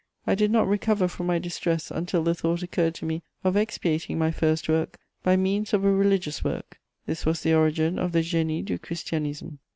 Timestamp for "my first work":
4.17-4.97